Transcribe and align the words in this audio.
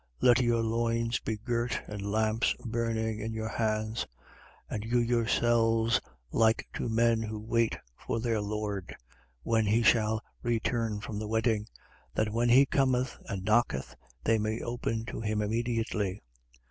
12:35. 0.23 0.27
Let 0.29 0.41
your 0.41 0.63
loins 0.63 1.19
be 1.19 1.37
girt 1.37 1.79
and 1.85 2.11
lamps 2.11 2.55
burning 2.65 3.19
in 3.19 3.33
your 3.33 3.49
hands. 3.49 4.07
12:36. 4.71 4.75
And 4.75 4.83
you 4.85 4.97
yourselves 4.99 6.01
like 6.31 6.67
to 6.73 6.89
men 6.89 7.21
who 7.21 7.39
wait 7.39 7.77
for 7.95 8.19
their 8.19 8.41
lord, 8.41 8.95
when 9.43 9.67
he 9.67 9.83
shall 9.83 10.19
return 10.41 11.01
from 11.01 11.19
the 11.19 11.27
wedding; 11.27 11.67
that 12.15 12.33
when 12.33 12.49
he 12.49 12.65
cometh 12.65 13.15
and 13.29 13.43
knocketh, 13.43 13.95
they 14.23 14.39
may 14.39 14.59
open 14.61 15.05
to 15.05 15.21
him 15.21 15.39
immediately. 15.39 16.19